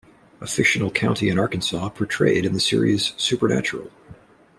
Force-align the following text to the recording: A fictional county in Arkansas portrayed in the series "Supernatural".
A 0.39 0.47
fictional 0.47 0.89
county 0.89 1.29
in 1.29 1.37
Arkansas 1.37 1.89
portrayed 1.89 2.43
in 2.43 2.53
the 2.53 2.59
series 2.59 3.13
"Supernatural". 3.17 3.91